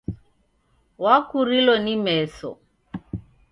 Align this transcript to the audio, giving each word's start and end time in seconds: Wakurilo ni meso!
Wakurilo 1.03 1.75
ni 1.85 1.95
meso! 2.05 2.49